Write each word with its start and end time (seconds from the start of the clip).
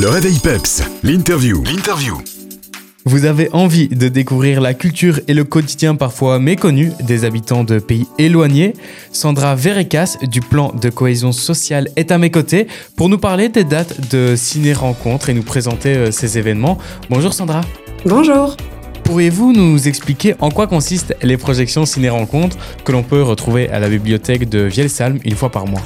Le 0.00 0.08
réveil 0.08 0.38
PEPS, 0.38 0.82
l'interview. 1.02 1.62
L'interview. 1.62 2.22
Vous 3.04 3.26
avez 3.26 3.50
envie 3.52 3.88
de 3.88 4.08
découvrir 4.08 4.62
la 4.62 4.72
culture 4.72 5.20
et 5.28 5.34
le 5.34 5.44
quotidien 5.44 5.94
parfois 5.94 6.38
méconnu 6.38 6.90
des 7.02 7.26
habitants 7.26 7.64
de 7.64 7.78
pays 7.78 8.06
éloignés 8.16 8.72
Sandra 9.12 9.54
Verekas 9.54 10.16
du 10.22 10.40
plan 10.40 10.72
de 10.72 10.88
cohésion 10.88 11.32
sociale 11.32 11.90
est 11.96 12.12
à 12.12 12.16
mes 12.16 12.30
côtés 12.30 12.66
pour 12.96 13.10
nous 13.10 13.18
parler 13.18 13.50
des 13.50 13.64
dates 13.64 14.08
de 14.10 14.36
ciné-rencontres 14.36 15.28
et 15.28 15.34
nous 15.34 15.42
présenter 15.42 15.94
euh, 15.94 16.10
ces 16.10 16.38
événements. 16.38 16.78
Bonjour 17.10 17.34
Sandra. 17.34 17.60
Bonjour. 18.06 18.56
Pourriez-vous 19.04 19.52
nous 19.52 19.86
expliquer 19.86 20.34
en 20.38 20.50
quoi 20.50 20.66
consistent 20.66 21.14
les 21.20 21.36
projections 21.36 21.84
ciné-rencontres 21.84 22.56
que 22.86 22.92
l'on 22.92 23.02
peut 23.02 23.22
retrouver 23.22 23.68
à 23.68 23.78
la 23.78 23.90
bibliothèque 23.90 24.48
de 24.48 24.60
Vielsalm 24.60 25.18
une 25.24 25.36
fois 25.36 25.50
par 25.50 25.66
mois? 25.66 25.82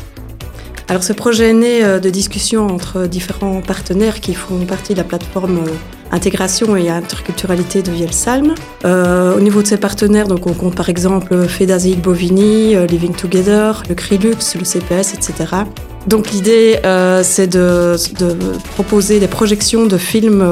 Alors 0.88 1.02
ce 1.02 1.14
projet 1.14 1.50
est 1.50 1.54
né 1.54 1.82
euh, 1.82 1.98
de 1.98 2.10
discussions 2.10 2.66
entre 2.66 3.06
différents 3.06 3.62
partenaires 3.62 4.20
qui 4.20 4.34
font 4.34 4.58
partie 4.66 4.92
de 4.92 4.98
la 4.98 5.04
plateforme 5.04 5.58
euh, 5.58 5.70
intégration 6.12 6.76
et 6.76 6.90
interculturalité 6.90 7.82
de 7.82 7.90
Vielsalm. 7.90 8.54
Euh, 8.84 9.34
au 9.34 9.40
niveau 9.40 9.62
de 9.62 9.66
ces 9.66 9.78
partenaires, 9.78 10.28
donc 10.28 10.46
on 10.46 10.52
compte 10.52 10.74
par 10.74 10.90
exemple 10.90 11.48
Fedazil 11.48 12.00
Bovini, 12.00 12.76
Living 12.86 13.14
Together, 13.14 13.82
le 13.88 13.94
Crilux, 13.94 14.36
le 14.58 14.64
CPS, 14.64 15.14
etc. 15.14 15.34
Donc 16.06 16.30
l'idée, 16.30 16.78
c'est 17.22 17.48
de, 17.48 17.96
proposer 18.74 19.18
des 19.18 19.26
projections 19.26 19.86
de 19.86 19.96
films 19.96 20.44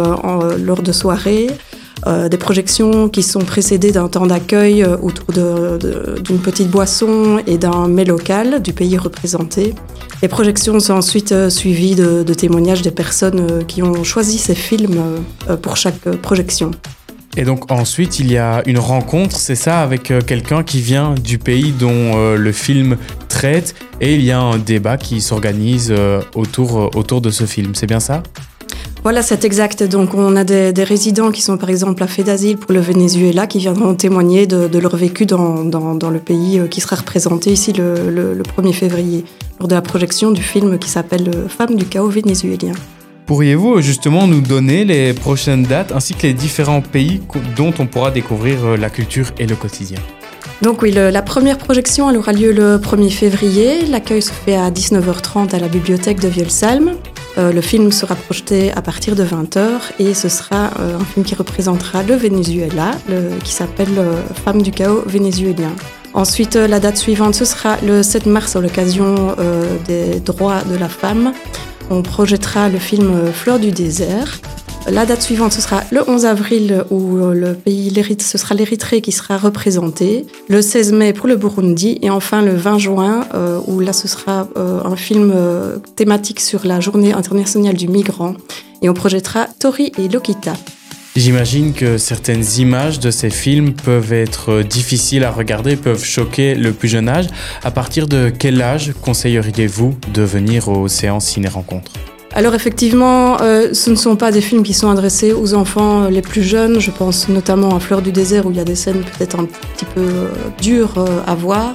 lors 0.58 0.82
de 0.82 0.92
soirées, 0.92 1.48
des 2.06 2.36
projections 2.36 3.08
qui 3.08 3.22
sont 3.22 3.40
précédées 3.40 3.92
d'un 3.92 4.08
temps 4.08 4.26
d'accueil 4.26 4.84
autour 4.84 5.26
d'une 5.32 6.38
petite 6.38 6.68
boisson 6.68 7.40
et 7.46 7.58
d'un 7.58 7.88
mets 7.88 8.04
local 8.04 8.62
du 8.62 8.72
pays 8.72 8.98
représenté. 8.98 9.74
Les 10.22 10.28
projections 10.28 10.78
sont 10.78 10.94
ensuite 10.94 11.32
euh, 11.32 11.50
suivies 11.50 11.96
de, 11.96 12.22
témoignages 12.34 12.80
des 12.80 12.92
personnes 12.92 13.40
euh, 13.40 13.64
qui 13.64 13.82
ont 13.82 14.04
choisi 14.04 14.38
ces 14.38 14.54
films 14.54 15.24
euh, 15.50 15.56
pour 15.56 15.76
chaque 15.76 15.98
projection. 16.18 16.70
Et 17.36 17.42
donc 17.42 17.72
ensuite, 17.72 18.20
il 18.20 18.30
y 18.30 18.38
a 18.38 18.62
une 18.66 18.78
rencontre, 18.78 19.36
c'est 19.36 19.56
ça, 19.56 19.80
avec 19.80 20.12
quelqu'un 20.26 20.62
qui 20.62 20.80
vient 20.80 21.14
du 21.14 21.38
pays 21.38 21.72
dont 21.72 22.36
le 22.36 22.52
film 22.52 22.98
traite, 23.28 23.74
et 24.02 24.14
il 24.14 24.22
y 24.22 24.30
a 24.30 24.38
un 24.38 24.58
débat 24.58 24.98
qui 24.98 25.22
s'organise 25.22 25.94
autour, 26.34 26.94
autour 26.94 27.22
de 27.22 27.30
ce 27.30 27.44
film, 27.44 27.74
c'est 27.74 27.86
bien 27.86 28.00
ça? 28.00 28.22
Voilà, 29.02 29.22
c'est 29.22 29.44
exact. 29.44 29.82
Donc, 29.82 30.14
on 30.14 30.36
a 30.36 30.44
des, 30.44 30.84
résidents 30.84 31.30
qui 31.30 31.42
sont 31.42 31.56
par 31.56 31.70
exemple 31.70 32.02
à 32.02 32.06
fait 32.06 32.22
d'asile 32.22 32.56
pour 32.56 32.72
le 32.72 32.80
Venezuela 32.80 33.46
qui 33.46 33.58
viendront 33.58 33.94
témoigner 33.94 34.46
de, 34.46 34.78
leur 34.78 34.96
vécu 34.96 35.26
dans, 35.26 35.64
le 35.64 36.18
pays 36.18 36.60
qui 36.70 36.80
sera 36.80 36.96
représenté 36.96 37.52
ici 37.52 37.72
le, 37.72 38.10
le 38.10 38.42
1er 38.42 38.72
février 38.72 39.24
de 39.68 39.74
la 39.74 39.82
projection 39.82 40.30
du 40.30 40.42
film 40.42 40.78
qui 40.78 40.88
s'appelle 40.88 41.30
Femmes 41.48 41.76
du 41.76 41.84
chaos 41.84 42.08
vénézuélien. 42.08 42.72
Pourriez-vous 43.26 43.80
justement 43.80 44.26
nous 44.26 44.40
donner 44.40 44.84
les 44.84 45.12
prochaines 45.14 45.62
dates 45.62 45.92
ainsi 45.92 46.14
que 46.14 46.26
les 46.26 46.34
différents 46.34 46.82
pays 46.82 47.22
dont 47.56 47.72
on 47.78 47.86
pourra 47.86 48.10
découvrir 48.10 48.64
euh, 48.64 48.76
la 48.76 48.90
culture 48.90 49.30
et 49.38 49.46
le 49.46 49.54
quotidien? 49.54 50.00
Donc 50.60 50.82
oui, 50.82 50.92
la 50.92 51.22
première 51.22 51.58
projection 51.58 52.08
elle 52.08 52.16
aura 52.16 52.32
lieu 52.32 52.52
le 52.52 52.78
1er 52.78 53.10
février. 53.10 53.86
L'accueil 53.86 54.22
se 54.22 54.30
fait 54.30 54.54
à 54.54 54.70
19h30 54.70 55.54
à 55.54 55.58
la 55.58 55.68
bibliothèque 55.68 56.20
de 56.20 56.28
Vielsalm. 56.28 56.92
Euh, 57.38 57.52
le 57.52 57.60
film 57.60 57.92
sera 57.92 58.14
projeté 58.14 58.72
à 58.72 58.82
partir 58.82 59.16
de 59.16 59.24
20h 59.24 59.68
et 59.98 60.14
ce 60.14 60.28
sera 60.28 60.70
euh, 60.78 60.98
un 60.98 61.04
film 61.04 61.24
qui 61.24 61.34
représentera 61.34 62.02
le 62.02 62.14
Venezuela, 62.14 62.92
qui 63.42 63.52
s'appelle 63.52 64.00
Femmes 64.44 64.62
du 64.62 64.70
chaos 64.70 65.02
vénézuélien. 65.06 65.72
Ensuite, 66.14 66.56
euh, 66.56 66.66
la 66.66 66.78
date 66.78 66.98
suivante, 66.98 67.34
ce 67.34 67.44
sera 67.44 67.78
le 67.82 68.02
7 68.02 68.26
mars 68.26 68.54
à 68.54 68.60
l'occasion 68.60 69.34
euh, 69.38 69.78
des 69.86 70.20
droits 70.20 70.62
de 70.62 70.76
la 70.76 70.88
femme. 70.88 71.32
On 71.90 72.02
projettera 72.02 72.68
le 72.68 72.78
film 72.78 73.10
euh, 73.10 73.32
Fleur 73.32 73.58
du 73.58 73.70
désert. 73.70 74.38
La 74.88 75.06
date 75.06 75.22
suivante, 75.22 75.52
ce 75.52 75.60
sera 75.60 75.84
le 75.90 76.02
11 76.06 76.26
avril 76.26 76.84
où 76.90 77.16
le 77.16 77.54
pays, 77.54 77.92
ce 78.20 78.36
sera 78.36 78.54
l'Érythrée 78.54 79.00
qui 79.00 79.12
sera 79.12 79.38
représenté. 79.38 80.26
Le 80.48 80.60
16 80.60 80.92
mai 80.92 81.12
pour 81.12 81.28
le 81.28 81.36
Burundi 81.36 81.98
et 82.02 82.10
enfin 82.10 82.42
le 82.42 82.54
20 82.54 82.78
juin 82.78 83.26
où 83.66 83.80
là 83.80 83.92
ce 83.92 84.08
sera 84.08 84.48
un 84.56 84.96
film 84.96 85.32
thématique 85.96 86.40
sur 86.40 86.66
la 86.66 86.80
journée 86.80 87.12
internationale 87.12 87.74
du 87.74 87.88
migrant 87.88 88.34
et 88.82 88.88
on 88.88 88.94
projettera 88.94 89.46
Tori 89.58 89.92
et 89.98 90.08
Lokita. 90.08 90.54
J'imagine 91.14 91.74
que 91.74 91.98
certaines 91.98 92.44
images 92.58 92.98
de 92.98 93.10
ces 93.10 93.30
films 93.30 93.74
peuvent 93.74 94.12
être 94.12 94.62
difficiles 94.62 95.24
à 95.24 95.30
regarder, 95.30 95.76
peuvent 95.76 96.04
choquer 96.04 96.54
le 96.54 96.72
plus 96.72 96.88
jeune 96.88 97.08
âge. 97.08 97.26
À 97.62 97.70
partir 97.70 98.08
de 98.08 98.30
quel 98.30 98.60
âge 98.62 98.92
conseilleriez-vous 99.00 99.94
de 100.12 100.22
venir 100.22 100.68
aux 100.68 100.88
séances 100.88 101.26
ciné-rencontres 101.26 101.92
alors 102.34 102.54
effectivement, 102.54 103.40
euh, 103.40 103.74
ce 103.74 103.90
ne 103.90 103.94
sont 103.94 104.16
pas 104.16 104.30
des 104.30 104.40
films 104.40 104.62
qui 104.62 104.74
sont 104.74 104.90
adressés 104.90 105.32
aux 105.32 105.54
enfants 105.54 106.08
les 106.08 106.22
plus 106.22 106.42
jeunes. 106.42 106.80
Je 106.80 106.90
pense 106.90 107.28
notamment 107.28 107.76
à 107.76 107.80
Fleur 107.80 108.02
du 108.02 108.12
désert 108.12 108.46
où 108.46 108.50
il 108.50 108.56
y 108.56 108.60
a 108.60 108.64
des 108.64 108.74
scènes 108.74 109.02
peut-être 109.02 109.38
un 109.38 109.44
petit 109.44 109.84
peu 109.84 110.00
euh, 110.00 110.28
dures 110.60 110.98
euh, 110.98 111.20
à 111.26 111.34
voir. 111.34 111.74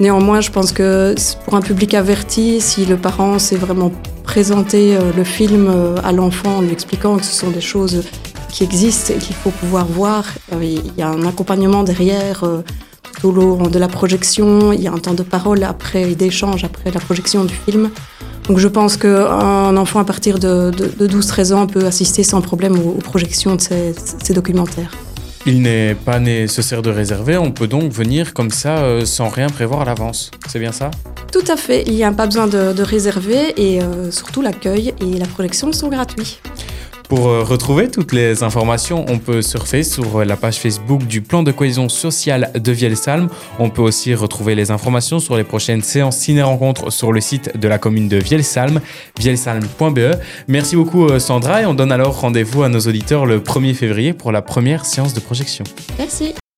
Néanmoins, 0.00 0.40
je 0.40 0.50
pense 0.50 0.72
que 0.72 1.14
pour 1.44 1.54
un 1.54 1.60
public 1.60 1.94
averti, 1.94 2.60
si 2.60 2.86
le 2.86 2.96
parent 2.96 3.38
sait 3.38 3.56
vraiment 3.56 3.92
présenter 4.24 4.96
le 5.16 5.24
film 5.24 5.70
à 6.02 6.12
l'enfant 6.12 6.56
en 6.56 6.60
lui 6.62 6.72
expliquant 6.72 7.18
que 7.18 7.24
ce 7.24 7.34
sont 7.34 7.50
des 7.50 7.60
choses 7.60 8.02
qui 8.52 8.62
existe 8.62 9.10
et 9.10 9.16
qu'il 9.16 9.34
faut 9.34 9.50
pouvoir 9.50 9.86
voir. 9.86 10.24
Euh, 10.52 10.62
il 10.62 10.94
y 10.96 11.02
a 11.02 11.08
un 11.08 11.26
accompagnement 11.26 11.82
derrière 11.82 12.44
euh, 12.44 12.62
tout 13.18 13.28
au 13.28 13.32
long 13.32 13.66
de 13.66 13.78
la 13.78 13.88
projection, 13.88 14.72
il 14.72 14.82
y 14.82 14.86
a 14.86 14.92
un 14.92 14.98
temps 14.98 15.14
de 15.14 15.22
parole 15.22 15.64
après 15.64 16.12
et 16.12 16.14
d'échange 16.14 16.62
après 16.62 16.90
la 16.90 17.00
projection 17.00 17.44
du 17.44 17.54
film. 17.54 17.90
Donc 18.48 18.58
je 18.58 18.68
pense 18.68 18.96
qu'un 18.96 19.76
enfant 19.76 20.00
à 20.00 20.04
partir 20.04 20.38
de, 20.38 20.70
12-13 20.70 21.54
ans 21.54 21.66
peut 21.66 21.86
assister 21.86 22.22
sans 22.22 22.40
problème 22.40 22.78
aux, 22.78 22.92
projections 22.94 23.56
de 23.56 23.60
ces, 23.60 24.34
documentaires. 24.34 24.90
Il 25.46 25.62
n'est 25.62 25.94
pas 25.94 26.20
nécessaire 26.20 26.82
de 26.82 26.90
réserver, 26.90 27.36
on 27.36 27.50
peut 27.50 27.66
donc 27.66 27.90
venir 27.90 28.32
comme 28.32 28.50
ça 28.50 28.78
euh, 28.78 29.04
sans 29.04 29.28
rien 29.28 29.48
prévoir 29.48 29.80
à 29.80 29.84
l'avance. 29.84 30.30
C'est 30.46 30.60
bien 30.60 30.70
ça? 30.70 30.90
Tout 31.32 31.44
à 31.48 31.56
fait, 31.56 31.82
il 31.86 31.94
n'y 31.94 32.04
a 32.04 32.12
pas 32.12 32.26
besoin 32.26 32.46
de, 32.46 32.82
réserver 32.82 33.54
et 33.56 33.80
surtout 34.10 34.42
l'accueil 34.42 34.92
et 35.00 35.18
la 35.18 35.26
projection 35.26 35.72
sont 35.72 35.88
gratuits. 35.88 36.38
Pour 37.08 37.28
euh, 37.28 37.42
retrouver 37.42 37.90
toutes 37.90 38.12
les 38.12 38.42
informations, 38.42 39.04
on 39.08 39.18
peut 39.18 39.42
surfer 39.42 39.82
sur 39.82 40.20
euh, 40.20 40.24
la 40.24 40.36
page 40.36 40.56
Facebook 40.58 41.04
du 41.06 41.20
plan 41.20 41.42
de 41.42 41.52
cohésion 41.52 41.88
sociale 41.88 42.50
de 42.54 42.72
Vielsalm. 42.72 43.28
On 43.58 43.70
peut 43.70 43.82
aussi 43.82 44.14
retrouver 44.14 44.54
les 44.54 44.70
informations 44.70 45.18
sur 45.18 45.36
les 45.36 45.44
prochaines 45.44 45.82
séances 45.82 46.16
ciné-rencontres 46.16 46.90
sur 46.90 47.12
le 47.12 47.20
site 47.20 47.58
de 47.58 47.68
la 47.68 47.78
commune 47.78 48.08
de 48.08 48.16
Vielsalm, 48.16 48.80
vielsalm.be. 49.18 50.16
Merci 50.48 50.76
beaucoup 50.76 51.06
euh, 51.06 51.18
Sandra 51.18 51.62
et 51.62 51.66
on 51.66 51.74
donne 51.74 51.92
alors 51.92 52.20
rendez-vous 52.20 52.62
à 52.62 52.68
nos 52.68 52.80
auditeurs 52.80 53.26
le 53.26 53.40
1er 53.40 53.74
février 53.74 54.12
pour 54.12 54.32
la 54.32 54.42
première 54.42 54.84
séance 54.84 55.14
de 55.14 55.20
projection. 55.20 55.64
Merci. 55.98 56.34